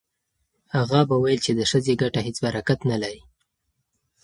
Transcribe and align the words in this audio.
اغا 0.81 1.01
به 1.09 1.15
ویل 1.23 1.39
چې 1.45 1.51
د 1.55 1.61
ښځې 1.71 1.93
ګټه 2.01 2.19
هیڅ 2.27 2.37
برکت 2.45 2.79
نه 2.91 2.97
لري. 3.03 3.21